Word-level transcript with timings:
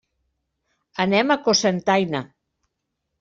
Anem 1.05 1.33
a 1.33 1.37
Cocentaina. 1.47 2.23